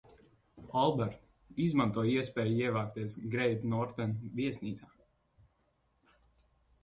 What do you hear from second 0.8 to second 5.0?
"Albert, izmanto iespēju ievākties "Great Northern" viesnīcā?"